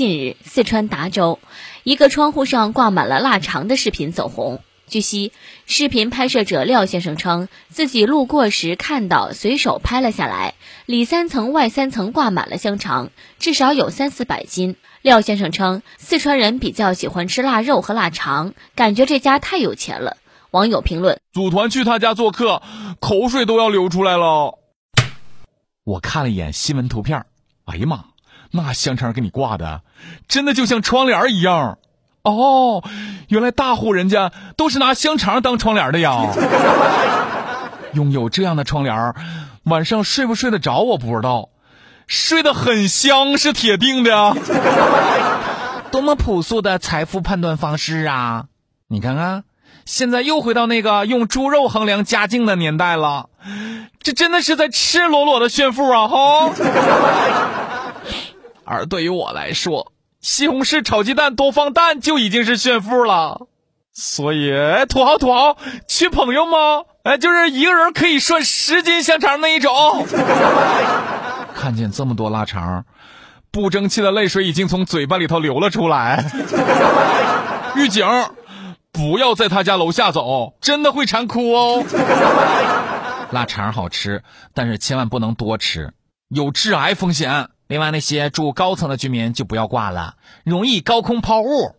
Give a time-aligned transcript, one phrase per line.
[0.00, 1.38] 近日，四川达州
[1.84, 4.62] 一个窗户上挂满了腊肠的视频走红。
[4.86, 5.30] 据悉，
[5.66, 10.54] 视频拍摄者廖先生称，自己路过时看到，随手拍了下来，
[10.86, 14.76] 里三层外三层挂满了香肠，至少有三四百斤。
[15.02, 20.16] 廖先生称，四川人比较喜欢吃腊肉和腊肠，感觉这家太有钱了。
[20.50, 22.62] 网友评论：组团去他家做客，
[23.00, 24.58] 口水都要流出来了。
[25.84, 27.26] 我看了一眼新闻图片，
[27.66, 28.06] 哎呀妈，
[28.52, 29.82] 那香肠给你挂的，
[30.28, 31.78] 真的就像窗帘一样。
[32.22, 32.84] 哦，
[33.28, 36.26] 原来大户人家都是拿香肠当窗帘的呀！
[37.94, 39.14] 拥有这样的窗帘，
[39.64, 41.48] 晚上睡不睡得着我不知道，
[42.06, 44.36] 睡得很香是铁定的。
[45.90, 48.44] 多么朴素的财富判断方式啊！
[48.86, 49.44] 你看看，
[49.86, 53.30] 现在又回到那个用猪肉衡量家境的年代了，
[54.02, 56.06] 这真的是在赤裸裸的炫富啊！
[56.06, 56.50] 哈。
[58.70, 63.48] 而对于我来说，西红柿炒鸡蛋多放蛋就已经是炫富了，
[63.92, 64.52] 所以
[64.88, 65.56] 土豪土豪
[65.88, 66.84] 缺朋友吗？
[67.02, 70.06] 哎，就是一个人可以涮十斤香肠那一种。
[71.52, 72.84] 看见这么多腊肠，
[73.50, 76.30] 不争气的泪水已经从嘴巴里头流了出来。
[77.74, 78.06] 狱警，
[78.92, 81.84] 不要在他家楼下走，真的会馋哭哦。
[83.32, 84.22] 腊肠好吃，
[84.54, 85.92] 但是千万不能多吃，
[86.28, 87.48] 有致癌风险。
[87.70, 91.76] 另外，那些住高层的居民就不要挂了，容易高空抛物。